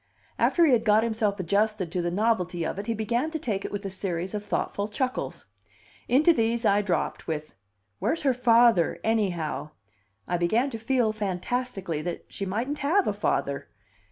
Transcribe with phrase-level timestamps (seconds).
[0.39, 3.63] After he had got himself adjusted to the novelty of it he began to take
[3.63, 5.45] it with a series of thoughtful chuckles.
[6.07, 7.53] Into these I dropped with:
[7.99, 9.69] "Where's her father, anyhow?"
[10.27, 13.67] I began to feel, fantastically, that she mightn't have a father.